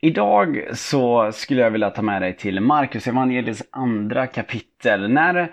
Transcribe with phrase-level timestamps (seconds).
[0.00, 5.10] Idag så skulle jag vilja ta med dig till Markus evangeliets andra kapitel.
[5.10, 5.52] När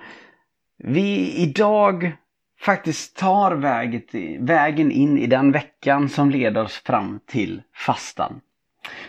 [0.78, 2.12] vi idag
[2.60, 3.56] faktiskt tar
[4.46, 8.42] vägen in i den veckan som leder oss fram till fastan.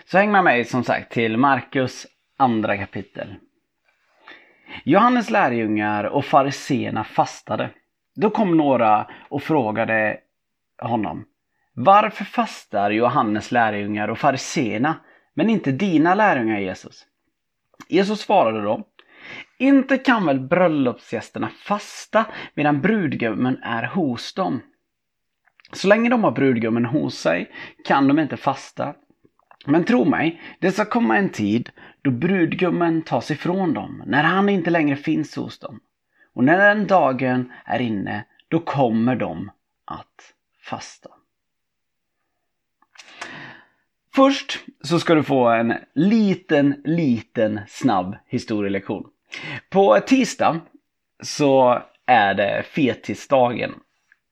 [0.04, 3.34] Så häng med mig som sagt till Markus andra kapitel.
[4.84, 7.70] Johannes lärjungar och fariseerna fastade.
[8.14, 10.18] Då kom några och frågade
[10.82, 11.24] honom
[11.72, 14.96] Varför fastar Johannes lärjungar och fariseerna
[15.36, 17.06] men inte dina lärjungar Jesus?
[17.88, 18.84] Jesus svarade då
[19.58, 24.60] Inte kan väl bröllopsgästerna fasta medan brudgummen är hos dem?
[25.72, 27.50] Så länge de har brudgummen hos sig
[27.84, 28.94] kan de inte fasta.
[29.66, 31.70] Men tro mig, det ska komma en tid
[32.02, 35.80] då brudgummen tas ifrån dem, när han inte längre finns hos dem.
[36.34, 39.50] Och när den dagen är inne, då kommer de
[39.84, 41.08] att fasta.
[44.16, 49.04] Först så ska du få en liten, liten snabb historielektion.
[49.70, 50.60] På tisdag
[51.22, 53.74] så är det fetisdagen.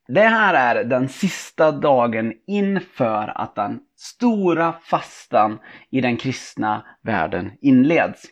[0.08, 5.58] Det här är den sista dagen inför att den stora fastan
[5.90, 8.22] i den kristna världen inleds.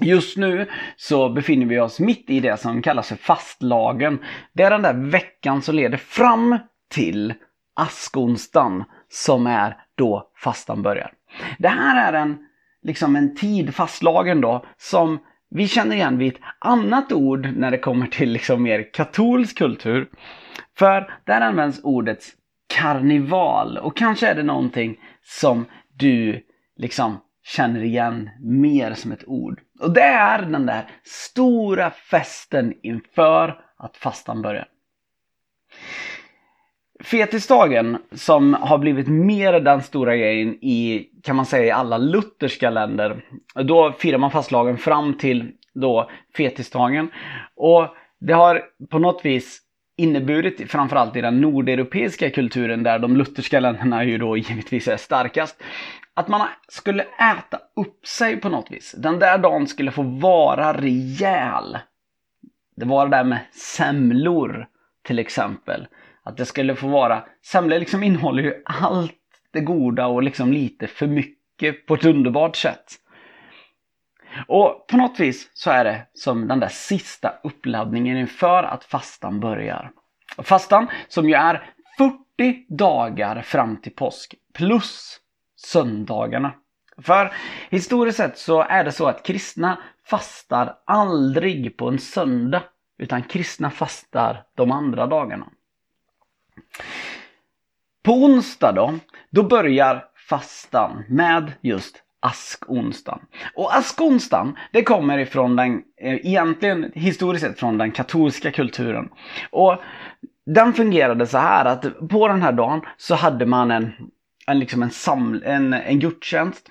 [0.00, 4.18] Just nu så befinner vi oss mitt i det som kallas för fastlagen.
[4.52, 6.58] Det är den där veckan som leder fram
[6.90, 7.34] till
[7.74, 11.12] askonsdagen som är då fastan börjar.
[11.58, 12.38] Det här är en,
[12.82, 15.18] liksom en tid, fastlagen då, som
[15.50, 20.08] vi känner igen vid ett annat ord när det kommer till liksom mer katolsk kultur.
[20.78, 22.24] För där används ordet
[22.66, 25.64] karneval och kanske är det någonting som
[25.94, 26.42] du
[26.76, 29.60] liksom känner igen mer som ett ord.
[29.80, 34.68] Och det är den där stora festen inför att fastan börjar.
[37.04, 42.70] Fetisdagen som har blivit mer den stora grejen i, kan man säga, i alla lutherska
[42.70, 43.24] länder.
[43.54, 47.08] Då firar man fastlagen fram till då fetisdagen.
[47.56, 47.88] Och
[48.20, 49.60] det har på något vis
[49.96, 55.62] inneburit, framförallt i den nordeuropeiska kulturen där de lutherska länderna ju då givetvis är starkast,
[56.14, 58.94] att man skulle äta upp sig på något vis.
[58.98, 61.78] Den där dagen skulle få vara rejäl.
[62.76, 64.66] Det var det där med semlor
[65.02, 65.86] till exempel.
[66.26, 69.12] Att det skulle få vara, semlor liksom innehåller ju allt
[69.52, 72.84] det goda och liksom lite för mycket på ett underbart sätt.
[74.48, 79.40] Och på något vis så är det som den där sista uppladdningen inför att fastan
[79.40, 79.90] börjar.
[80.38, 85.20] Fastan som ju är 40 dagar fram till påsk plus
[85.56, 86.52] söndagarna.
[87.02, 87.32] För
[87.70, 92.62] historiskt sett så är det så att kristna fastar aldrig på en söndag
[92.98, 95.46] utan kristna fastar de andra dagarna.
[98.02, 98.94] På onsdag då,
[99.30, 103.20] då börjar fastan med just askonsdagen.
[103.54, 109.08] Och askonsdagen, det kommer ifrån den, eh, egentligen historiskt sett från den katolska kulturen.
[109.50, 109.76] Och
[110.46, 113.92] den fungerade så här att på den här dagen så hade man en,
[114.46, 116.70] en, liksom en, saml, en, en gudstjänst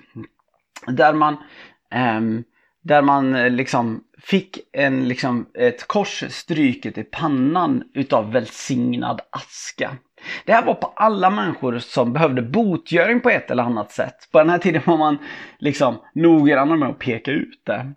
[0.86, 1.36] där man,
[1.90, 2.20] eh,
[2.82, 9.96] där man eh, liksom fick en, liksom, ett kors stryket i pannan utav välsignad aska.
[10.44, 14.28] Det här var på alla människor som behövde botgöring på ett eller annat sätt.
[14.32, 15.18] På den här tiden var man
[15.58, 17.92] liksom noggrann med att peka ut det.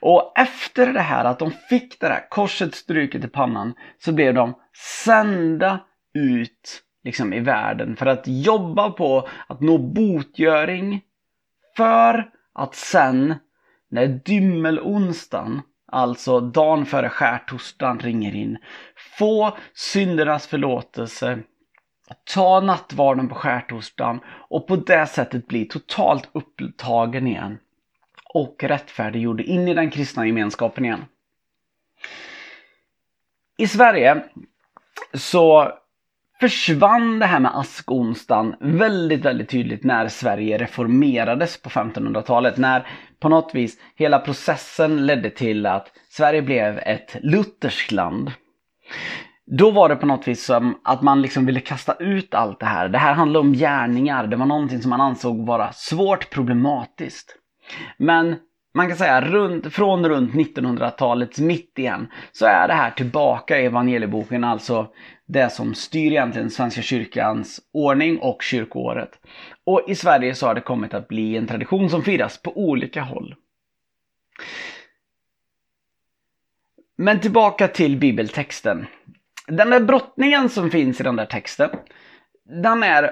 [0.00, 4.34] Och efter det här att de fick det där korset stryket i pannan så blev
[4.34, 4.54] de
[5.04, 5.80] sända
[6.14, 11.00] ut liksom i världen för att jobba på att nå botgöring
[11.76, 13.34] för att sen
[13.94, 18.58] när dymmelonsdagen, alltså dagen före skärtorsdagen, ringer in,
[19.18, 21.38] få syndernas förlåtelse,
[22.34, 27.58] ta nattvarden på skärtorsdagen och på det sättet bli totalt upptagen igen
[28.34, 31.04] och rättfärdiggjord in i den kristna gemenskapen igen.
[33.58, 34.24] I Sverige
[35.12, 35.72] så
[36.44, 42.56] försvann det här med askonsdagen väldigt, väldigt tydligt när Sverige reformerades på 1500-talet.
[42.56, 42.86] När
[43.20, 48.32] på något vis hela processen ledde till att Sverige blev ett lutherskt land.
[49.46, 52.66] Då var det på något vis som att man liksom ville kasta ut allt det
[52.66, 52.88] här.
[52.88, 54.26] Det här handlade om gärningar.
[54.26, 57.36] Det var någonting som man ansåg vara svårt problematiskt.
[57.96, 58.36] Men
[58.74, 63.64] man kan säga runt, från runt 1900-talets mitt igen, så är det här tillbaka i
[63.64, 64.88] evangelieboken, alltså
[65.26, 69.10] det som styr egentligen Svenska kyrkans ordning och kyrkoåret.
[69.64, 73.02] Och i Sverige så har det kommit att bli en tradition som firas på olika
[73.02, 73.34] håll.
[76.96, 78.86] Men tillbaka till bibeltexten.
[79.46, 81.70] Den där brottningen som finns i den där texten,
[82.62, 83.10] den är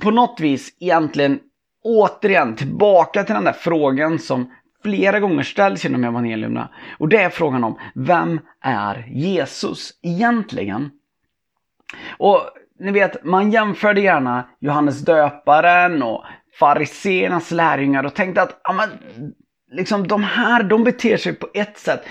[0.00, 1.40] på något vis egentligen
[1.82, 4.52] återigen tillbaka till den där frågan som
[4.82, 6.68] flera gånger ställs genom evangelierna.
[6.98, 10.90] Och det är frågan om, vem är Jesus egentligen?
[12.18, 12.40] Och
[12.78, 16.24] ni vet, man jämförde gärna Johannes döparen och
[16.58, 18.88] fariseernas lärjungar och tänkte att ja, men,
[19.70, 22.04] liksom, de här de beter sig på ett sätt.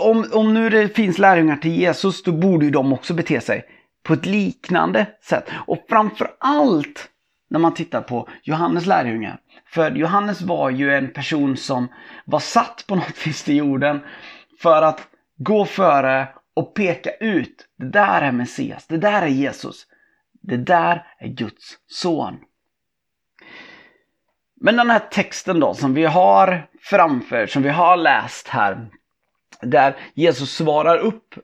[0.00, 3.64] Om, om nu det finns lärjungar till Jesus, då borde ju de också bete sig
[4.02, 5.50] på ett liknande sätt.
[5.66, 7.08] Och framför allt
[7.50, 9.40] när man tittar på Johannes lärjungar.
[9.66, 11.88] För Johannes var ju en person som
[12.24, 14.00] var satt på något vis till jorden
[14.62, 17.68] för att gå före och peka ut.
[17.78, 19.86] Det där är Messias, det där är Jesus.
[20.42, 22.38] Det där är Guds son.
[24.60, 28.88] Men den här texten då som vi har framför, som vi har läst här.
[29.60, 31.34] Där Jesus svarar upp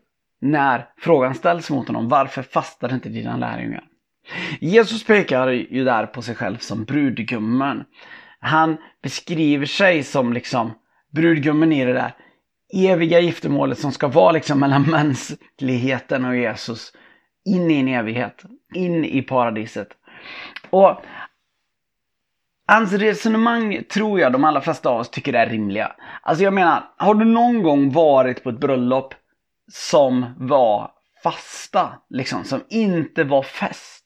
[0.40, 2.08] när frågan ställs mot honom.
[2.08, 3.84] Varför fastar inte dina lärjungar?
[4.60, 7.84] Jesus pekar ju där på sig själv som brudgummen.
[8.40, 10.70] Han beskriver sig som liksom
[11.12, 12.12] brudgummen i det där
[12.72, 16.92] eviga giftermålet som ska vara liksom mellan mänskligheten och Jesus.
[17.44, 18.44] In i en evighet,
[18.74, 19.88] in i paradiset.
[20.70, 21.00] Och
[22.68, 25.92] Hans resonemang tror jag de allra flesta av oss tycker är rimliga.
[26.22, 29.14] Alltså jag menar, har du någon gång varit på ett bröllop
[29.72, 30.90] som var
[31.22, 34.05] fasta, liksom, som inte var fest?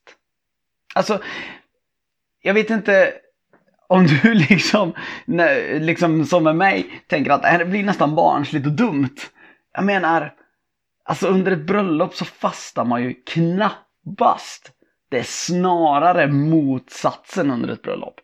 [0.95, 1.23] Alltså,
[2.43, 3.15] jag vet inte
[3.87, 4.93] om du liksom,
[5.81, 9.17] liksom som med mig, tänker att det blir nästan barnsligt och dumt.
[9.73, 10.35] Jag menar,
[11.05, 14.73] alltså under ett bröllop så fastar man ju knappast.
[15.09, 18.21] Det är snarare motsatsen under ett bröllop.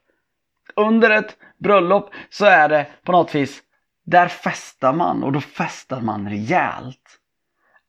[0.77, 3.63] Under ett bröllop så är det på något vis,
[4.05, 7.19] där festar man och då festar man rejält.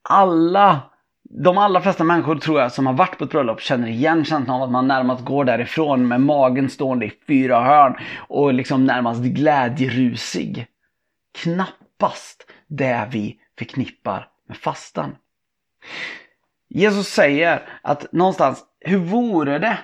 [0.09, 0.81] Alla
[1.29, 4.55] de allra flesta människor tror jag som har varit på ett bröllop känner igen känslan
[4.55, 7.95] av att man närmast går därifrån med magen stående i fyra hörn
[8.27, 10.67] och liksom närmast glädjerusig.
[11.41, 15.15] Knappast det vi förknippar med fastan.
[16.69, 19.77] Jesus säger att någonstans, hur vore det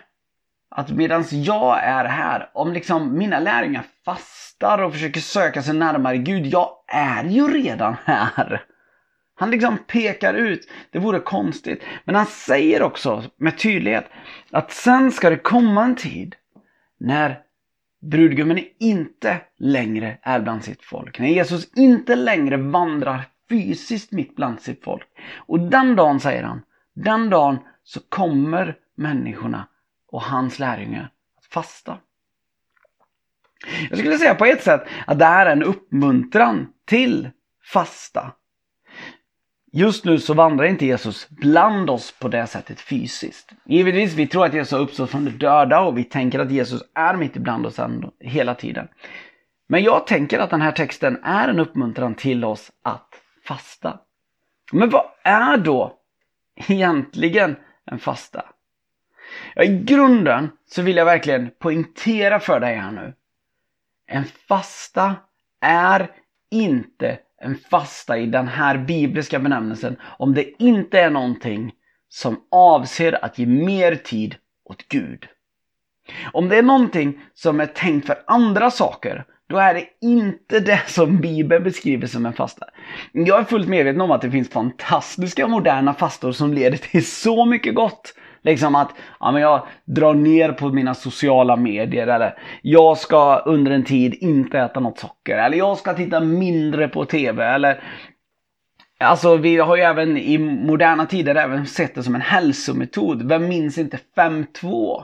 [0.75, 6.17] att medan jag är här, om liksom mina lärjungar fastar och försöker söka sig närmare
[6.17, 8.61] Gud, jag är ju redan här.
[9.35, 11.83] Han liksom pekar ut, det vore konstigt.
[12.05, 14.05] Men han säger också med tydlighet
[14.51, 16.35] att sen ska det komma en tid
[16.99, 17.39] när
[18.01, 21.19] brudgummen inte längre är bland sitt folk.
[21.19, 25.07] När Jesus inte längre vandrar fysiskt mitt bland sitt folk.
[25.37, 26.61] Och den dagen, säger han,
[26.93, 29.67] den dagen så kommer människorna
[30.07, 31.97] och hans lärjungar att fasta.
[33.89, 37.29] Jag skulle säga på ett sätt att det här är en uppmuntran till
[37.63, 38.31] fasta.
[39.75, 43.51] Just nu så vandrar inte Jesus bland oss på det sättet fysiskt.
[43.65, 46.81] Givetvis, vi tror att Jesus har uppstått från de döda och vi tänker att Jesus
[46.93, 47.79] är mitt ibland oss
[48.19, 48.87] hela tiden.
[49.67, 53.07] Men jag tänker att den här texten är en uppmuntran till oss att
[53.47, 53.99] fasta.
[54.71, 55.97] Men vad är då
[56.55, 57.55] egentligen
[57.85, 58.45] en fasta?
[59.55, 63.13] Ja, I grunden så vill jag verkligen poängtera för dig här nu.
[64.07, 65.15] En fasta
[65.61, 66.11] är
[66.51, 71.71] inte en fasta i den här bibliska benämnelsen om det inte är någonting
[72.09, 74.35] som avser att ge mer tid
[74.69, 75.27] åt Gud.
[76.33, 80.81] Om det är någonting som är tänkt för andra saker, då är det inte det
[80.87, 82.65] som Bibeln beskriver som en fasta.
[83.11, 87.45] Jag är fullt medveten om att det finns fantastiska moderna fastor som leder till så
[87.45, 88.13] mycket gott.
[88.43, 93.71] Liksom att ja, men jag drar ner på mina sociala medier eller jag ska under
[93.71, 97.83] en tid inte äta något socker eller jag ska titta mindre på TV eller
[98.99, 103.27] Alltså vi har ju även i moderna tider även sett det som en hälsometod.
[103.29, 105.03] Vem minns inte 5-2?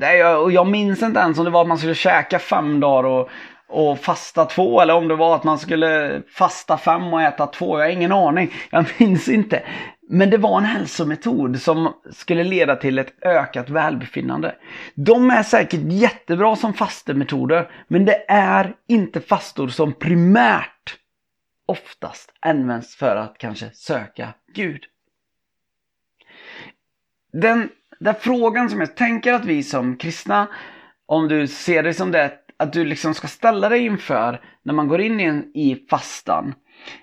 [0.00, 3.30] Jag, jag minns inte ens om det var att man skulle käka fem dagar och,
[3.68, 7.78] och fasta två eller om det var att man skulle fasta fem och äta två.
[7.78, 8.52] Jag har ingen aning.
[8.70, 9.62] Jag minns inte.
[10.10, 14.54] Men det var en hälsometod som skulle leda till ett ökat välbefinnande.
[14.94, 20.96] De är säkert jättebra som fastemetoder, men det är inte fastor som primärt
[21.66, 24.84] oftast används för att kanske söka Gud.
[27.32, 27.68] Den
[28.00, 30.48] där frågan som jag tänker att vi som kristna,
[31.06, 34.88] om du ser det som det att du liksom ska ställa dig inför när man
[34.88, 36.54] går in i, en, i fastan.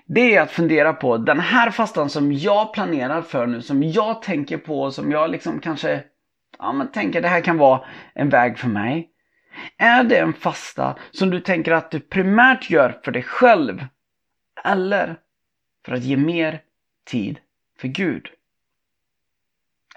[0.06, 4.22] Det är att fundera på den här fastan som jag planerar för nu, som jag
[4.22, 6.02] tänker på, som jag liksom kanske
[6.58, 7.84] ja, men tänker det här kan vara
[8.14, 9.10] en väg för mig.
[9.78, 13.84] Är det en fasta som du tänker att du primärt gör för dig själv?
[14.64, 15.16] Eller
[15.86, 16.60] för att ge mer
[17.04, 17.38] tid
[17.80, 18.28] för Gud?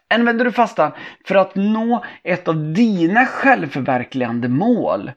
[0.07, 0.91] Använder du fastan
[1.25, 5.11] för att nå ett av dina självförverkligande mål?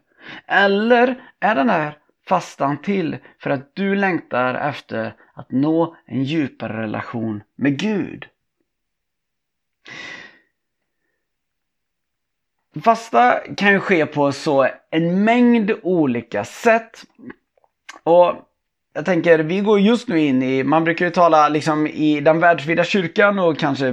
[0.46, 1.98] Eller är den här
[2.28, 8.26] fastan till för att du längtar efter att nå en djupare relation med Gud?
[12.84, 17.02] Fasta kan ju ske på så en mängd olika sätt.
[18.02, 18.34] Och
[18.94, 22.40] jag tänker, vi går just nu in i, man brukar ju tala liksom i den
[22.40, 23.86] världsvida kyrkan och kanske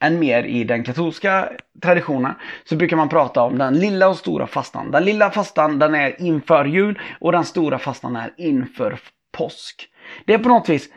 [0.00, 1.48] än mer i den katolska
[1.82, 2.34] traditionen.
[2.64, 4.90] Så brukar man prata om den lilla och stora fastan.
[4.90, 8.98] Den lilla fastan den är inför jul och den stora fastan är inför
[9.32, 9.88] påsk.
[10.24, 10.88] Det är på något vis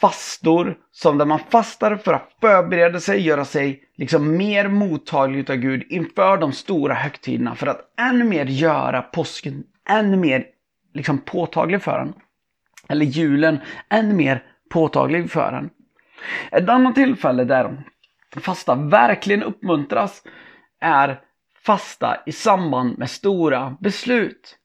[0.00, 5.56] fastor som där man fastar för att förbereda sig, göra sig liksom mer mottaglig av
[5.56, 10.44] Gud inför de stora högtiderna för att ännu mer göra påsken ännu mer
[10.94, 12.12] liksom påtaglig för en.
[12.90, 15.70] Eller julen än mer påtaglig för en.
[16.50, 17.84] Ett annat tillfälle där
[18.36, 20.22] fasta verkligen uppmuntras
[20.80, 21.20] är
[21.62, 24.56] fasta i samband med stora beslut.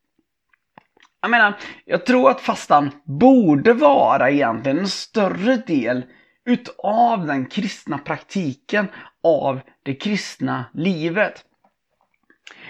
[1.22, 1.54] Jag menar,
[1.86, 6.06] jag tror att fastan borde vara egentligen en större del
[6.46, 8.88] utav den kristna praktiken
[9.24, 11.46] av det kristna livet.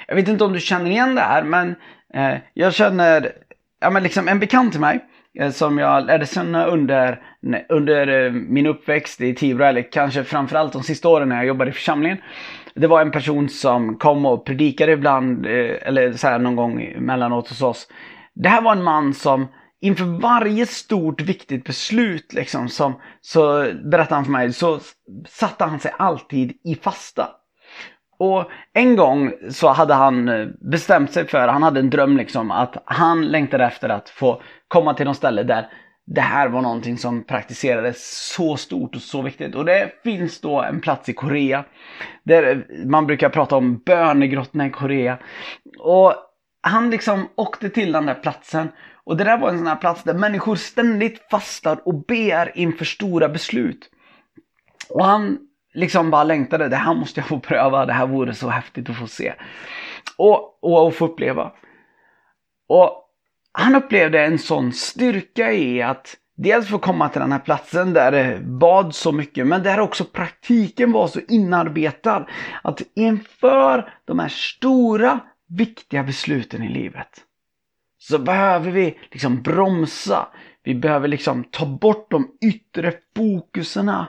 [0.07, 1.75] Jag vet inte om du känner igen det här, men
[2.13, 3.33] eh, jag känner
[3.79, 5.05] ja, men liksom en bekant till mig
[5.39, 7.21] Eh, som jag lärde känna under,
[7.69, 11.69] under eh, min uppväxt i Tibro, eller kanske framförallt de sista åren när jag jobbade
[11.69, 12.17] i församlingen.
[12.75, 16.81] Det var en person som kom och predikade ibland, eh, eller så här någon gång
[16.81, 17.87] emellanåt hos oss.
[18.33, 19.47] Det här var en man som
[19.81, 24.79] inför varje stort viktigt beslut liksom, som, så berättade han för mig, så
[25.27, 27.29] satte han sig alltid i fasta.
[28.19, 30.29] Och en gång så hade han
[30.71, 34.41] bestämt sig för, han hade en dröm liksom, att han längtade efter att få
[34.75, 35.67] komma till något ställe där
[36.05, 39.55] det här var någonting som praktiserades så stort och så viktigt.
[39.55, 41.65] Och det finns då en plats i Korea.
[42.23, 45.17] Där man brukar prata om bönegrottorna i Korea.
[45.79, 46.13] Och
[46.61, 48.67] han liksom åkte till den där platsen
[49.03, 52.85] och det där var en sån här plats där människor ständigt fastar och ber inför
[52.85, 53.89] stora beslut.
[54.89, 55.39] Och han
[55.73, 58.97] liksom bara längtade, det här måste jag få pröva, det här vore så häftigt att
[58.97, 59.33] få se.
[60.17, 61.51] Och, och att få uppleva.
[62.67, 63.04] Och
[63.57, 68.11] han upplevde en sån styrka i att dels få komma till den här platsen där
[68.11, 72.25] det bad så mycket, men där också praktiken var så inarbetad.
[72.63, 77.21] Att inför de här stora, viktiga besluten i livet
[77.97, 80.27] så behöver vi liksom bromsa.
[80.63, 84.07] Vi behöver liksom ta bort de yttre fokuserna.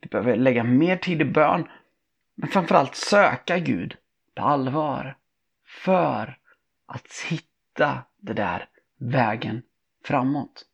[0.00, 1.68] Vi behöver lägga mer tid i bön.
[2.36, 3.96] Men framförallt söka Gud
[4.34, 5.16] på allvar.
[5.84, 6.38] För
[6.86, 8.68] att hitta det där
[9.00, 9.62] vägen
[10.04, 10.64] framåt.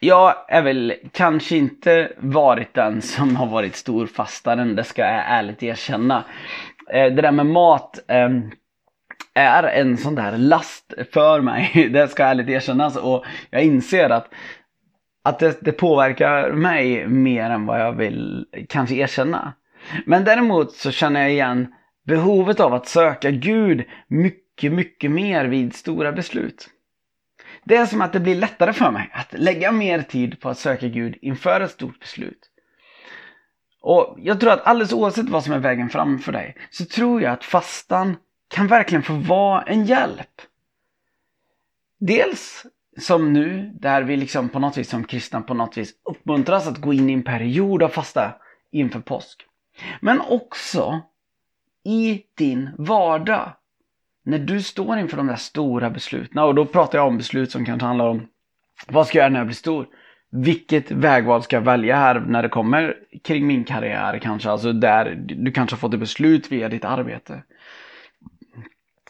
[0.00, 5.62] Jag är väl kanske inte varit den som har varit storfastaren, det ska jag ärligt
[5.62, 6.24] erkänna.
[6.90, 8.50] Eh, det där med mat ehm,
[9.34, 11.88] är en sån där last för mig.
[11.92, 12.96] Det ska jag ärligt erkännas.
[12.96, 14.28] Och jag inser att,
[15.22, 19.52] att det, det, påverkar mig mer än vad jag vill kanske erkänna.
[20.06, 21.74] Men däremot så känner jag igen
[22.08, 26.68] behovet av att söka Gud mycket, mycket mer vid stora beslut.
[27.64, 30.58] Det är som att det blir lättare för mig att lägga mer tid på att
[30.58, 32.50] söka Gud inför ett stort beslut.
[33.80, 37.22] Och jag tror att alldeles oavsett vad som är vägen fram för dig så tror
[37.22, 38.16] jag att fastan
[38.48, 40.42] kan verkligen få vara en hjälp.
[42.00, 42.66] Dels
[42.98, 46.78] som nu, där vi liksom på något vis som kristna på något vis uppmuntras att
[46.78, 48.34] gå in i en period av fasta
[48.72, 49.44] inför påsk.
[50.00, 51.02] Men också
[51.84, 53.52] i din vardag.
[54.24, 57.64] När du står inför de där stora besluten, och då pratar jag om beslut som
[57.64, 58.26] kanske handlar om
[58.86, 59.86] vad ska jag göra när jag blir stor?
[60.30, 64.50] vilket vägval ska jag välja här när det kommer kring min karriär kanske?
[64.50, 67.42] Alltså där du kanske har fått ett beslut via ditt arbete.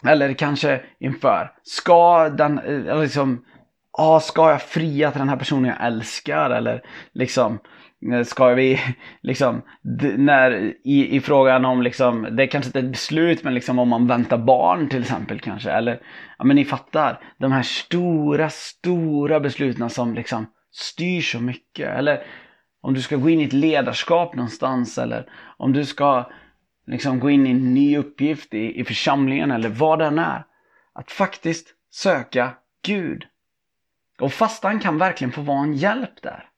[0.05, 3.45] Eller kanske inför, ska den, eh, liksom,
[3.91, 6.49] ah, ska jag fria till den här personen jag älskar?
[6.49, 7.59] Eller liksom,
[8.13, 8.79] Eh, ska vi
[9.21, 9.61] liksom,
[10.17, 13.89] när, i, i frågan om liksom, det är kanske inte ett beslut men liksom om
[13.89, 15.71] man väntar barn till exempel kanske.
[15.71, 16.01] Eller,
[16.37, 21.97] ja men ni fattar, de här stora, stora besluten som liksom styr så mycket.
[21.97, 22.23] Eller
[22.81, 26.29] om du ska gå in i ett ledarskap någonstans eller om du ska
[26.87, 30.45] liksom gå in i en ny uppgift i, i församlingen eller vad den är.
[30.93, 32.53] Att faktiskt söka
[32.85, 33.25] Gud.
[34.19, 36.48] Och fastan kan verkligen få vara en hjälp där.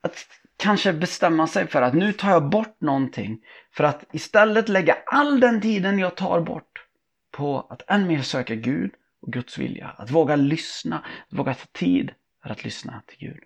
[0.00, 0.26] Att
[0.56, 5.40] kanske bestämma sig för att nu tar jag bort någonting för att istället lägga all
[5.40, 6.86] den tiden jag tar bort
[7.30, 8.90] på att än mer söka Gud
[9.22, 9.88] och Guds vilja.
[9.98, 13.42] Att våga lyssna, att våga ta tid för att lyssna till Gud.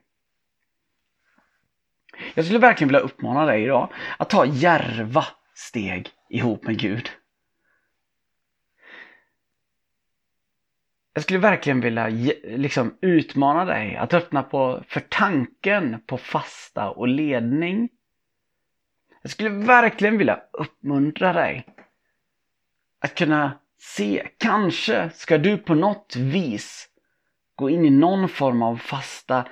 [2.34, 7.10] Jag skulle verkligen vilja uppmana dig idag att ta järva steg ihop med Gud.
[11.14, 12.08] Jag skulle verkligen vilja
[12.44, 17.88] liksom utmana dig att öppna på, för tanken på fasta och ledning.
[19.22, 21.66] Jag skulle verkligen vilja uppmuntra dig
[23.00, 26.88] att kunna se, kanske ska du på något vis
[27.54, 29.48] gå in i någon form av fasta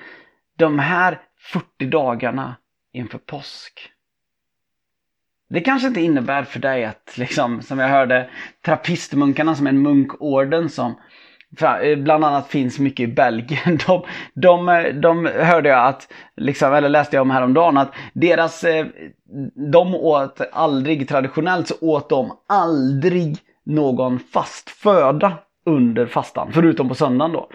[0.57, 2.57] de här 40 dagarna
[2.92, 3.92] inför påsk.
[5.49, 8.31] Det kanske inte innebär för dig att, liksom, som jag hörde,
[8.64, 10.95] trappistmunkarna som en munkorden som
[11.61, 13.78] Eh, bland annat finns mycket i Belgien.
[13.87, 14.02] De,
[14.35, 18.87] de, eh, de hörde jag att, liksom, eller läste jag om häromdagen, att deras, eh,
[19.73, 25.32] de åt aldrig, traditionellt så åt de aldrig någon fast föda
[25.66, 27.49] under fastan, förutom på söndagen då.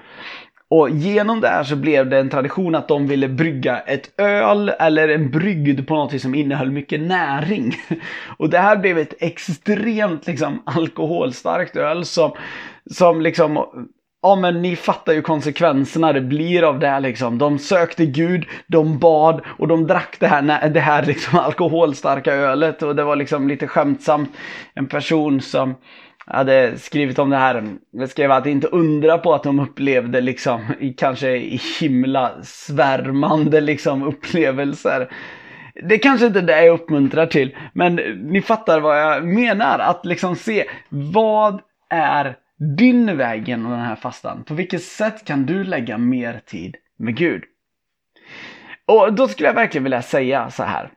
[0.70, 4.70] Och genom det här så blev det en tradition att de ville brygga ett öl
[4.70, 7.75] eller en brygd på något som innehöll mycket näring.
[8.38, 12.32] Och det här blev ett extremt liksom alkoholstarkt öl som,
[12.91, 13.65] som liksom
[14.22, 17.38] Ja men ni fattar ju konsekvenserna det blir av det här liksom.
[17.38, 22.84] De sökte Gud, de bad och de drack det här, det här liksom alkoholstarka ölet.
[22.84, 24.29] Och det var liksom lite skämtsamt.
[24.74, 25.75] En person som
[26.25, 27.63] hade skrivit om det här.
[27.91, 30.65] Jag skrev att inte undra på att de upplevde liksom
[30.98, 35.10] kanske i himla svärmande liksom upplevelser.
[35.84, 37.96] Det kanske inte är det jag uppmuntrar till, men
[38.32, 39.79] ni fattar vad jag menar.
[39.79, 44.43] Att liksom se vad är din väg genom den här fastan.
[44.43, 47.43] På vilket sätt kan du lägga mer tid med Gud?
[48.86, 50.91] Och då skulle jag verkligen vilja säga så här.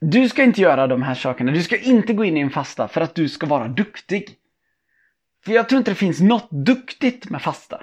[0.00, 1.52] Du ska inte göra de här sakerna.
[1.52, 4.36] Du ska inte gå in i en fasta för att du ska vara duktig.
[5.44, 7.82] För jag tror inte det finns något duktigt med fasta.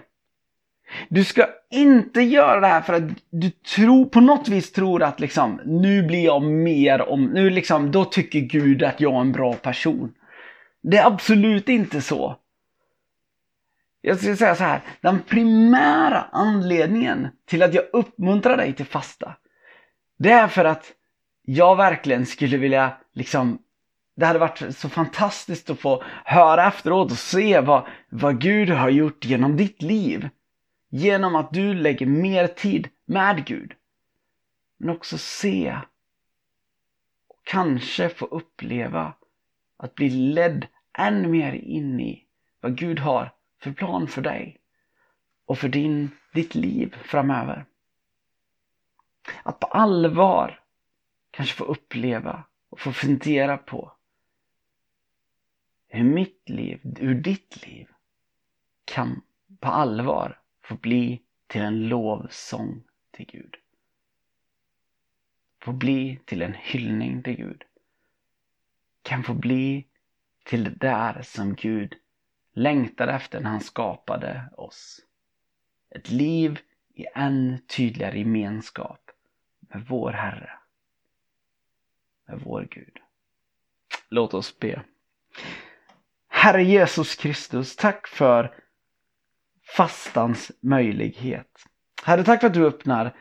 [1.09, 5.19] Du ska inte göra det här för att du tror, på något vis tror att
[5.19, 9.31] liksom, nu blir jag mer om, nu liksom, då tycker Gud att jag är en
[9.31, 10.13] bra person.
[10.81, 12.35] Det är absolut inte så.
[14.01, 19.35] Jag skulle säga så här, den primära anledningen till att jag uppmuntrar dig till fasta,
[20.17, 20.93] det är för att
[21.41, 23.59] jag verkligen skulle vilja liksom
[24.19, 28.89] det hade varit så fantastiskt att få höra efteråt och se vad, vad Gud har
[28.89, 30.29] gjort genom ditt liv.
[30.89, 33.73] Genom att du lägger mer tid med Gud.
[34.77, 35.77] Men också se
[37.27, 39.13] och kanske få uppleva
[39.77, 42.23] att bli ledd än mer in i
[42.61, 44.57] vad Gud har för plan för dig
[45.45, 47.65] och för din, ditt liv framöver.
[49.43, 50.59] Att på allvar
[51.31, 53.91] kanske få uppleva och få fundera på
[55.87, 57.87] hur mitt liv, hur ditt liv
[58.85, 59.21] kan
[59.59, 63.55] på allvar få bli till en lovsång till Gud.
[65.61, 67.63] Få bli till en hyllning till Gud.
[69.01, 69.85] Kan få bli
[70.43, 71.95] till det där som Gud
[72.53, 75.01] längtade efter när han skapade oss.
[75.95, 76.59] Ett liv
[76.95, 79.11] i än tydligare gemenskap
[79.59, 80.51] med vår Herre,
[82.27, 82.97] med vår Gud.
[84.09, 84.81] Låt oss be.
[86.27, 88.55] Herre Jesus Kristus, tack för
[89.75, 91.65] fastans möjlighet.
[92.03, 93.15] Herre, tack för att du öppnar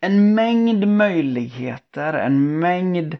[0.00, 3.16] en mängd möjligheter, en mängd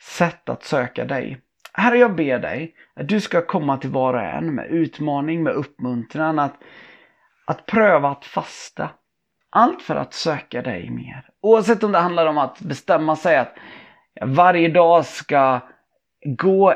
[0.00, 1.40] sätt att söka dig.
[1.72, 5.52] Herre, jag ber dig att du ska komma till var och en med utmaning, med
[5.52, 6.54] uppmuntran, att,
[7.46, 8.90] att pröva att fasta.
[9.50, 11.28] Allt för att söka dig mer.
[11.42, 13.54] Oavsett om det handlar om att bestämma sig att
[14.20, 15.60] varje dag ska
[16.24, 16.74] gå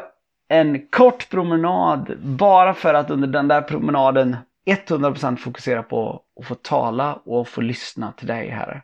[0.48, 6.54] en kort promenad bara för att under den där promenaden 100% fokusera på att få
[6.54, 8.82] tala och få lyssna till dig, Herre.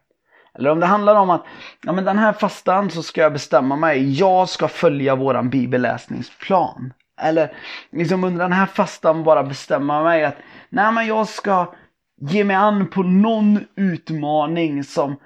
[0.58, 1.44] Eller om det handlar om att
[1.82, 4.18] ja, men den här fastan så ska jag bestämma mig.
[4.18, 6.92] Jag ska följa våran bibelläsningsplan.
[7.20, 7.52] Eller
[7.90, 10.36] liksom under den här fastan bara bestämma mig att
[10.68, 11.74] nej men jag ska
[12.20, 15.16] ge mig an på någon utmaning som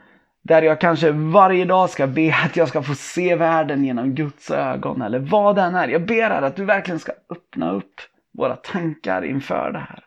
[0.42, 4.50] där jag kanske varje dag ska be att jag ska få se världen genom Guds
[4.50, 5.88] ögon eller vad den är.
[5.88, 8.00] Jag ber här att du verkligen ska öppna upp
[8.38, 10.04] våra tankar inför det här.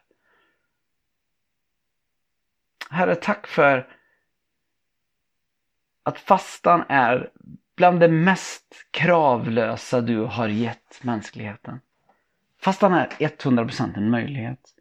[2.89, 3.87] Herre, tack för
[6.09, 7.31] att fastan är
[7.75, 11.79] bland det mest kravlösa du har gett mänskligheten.
[12.61, 14.75] Fastan är 100% en möjlighet.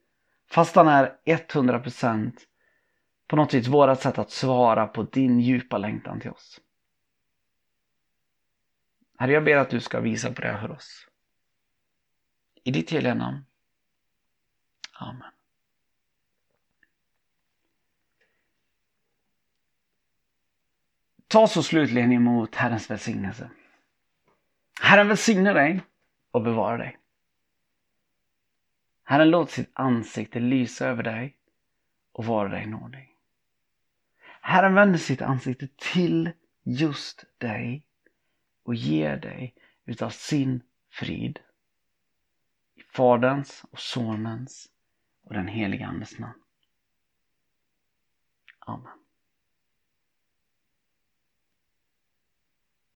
[0.51, 2.33] Fastan är 100%
[3.27, 6.61] på något vis vårat sätt att svara på din djupa längtan till oss.
[9.19, 11.09] Herre, jag ber att du ska visa på det för oss.
[12.65, 13.45] I ditt heliga namn.
[14.93, 15.38] Amen.
[21.29, 23.51] Ta så slutligen emot Herrens välsignelse.
[24.81, 25.81] Herren välsigne dig
[26.31, 26.99] och bevara dig.
[29.05, 31.37] Herren låt sitt ansikte lysa över dig
[32.13, 33.15] och vara dig nådig.
[34.41, 37.83] Herren vänder sitt ansikte till just dig
[38.63, 41.39] och ger dig utav sin frid.
[42.75, 44.69] I Faderns och Sonens
[45.23, 46.43] och den helige Andes namn.
[48.59, 48.98] Amen.